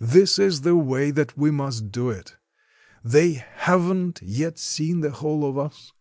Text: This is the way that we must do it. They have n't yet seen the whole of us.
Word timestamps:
This 0.00 0.38
is 0.38 0.62
the 0.62 0.74
way 0.74 1.10
that 1.10 1.36
we 1.36 1.50
must 1.50 1.92
do 1.92 2.08
it. 2.08 2.38
They 3.04 3.32
have 3.56 3.82
n't 3.92 4.22
yet 4.22 4.58
seen 4.58 5.00
the 5.00 5.10
whole 5.10 5.44
of 5.46 5.58
us. 5.58 5.92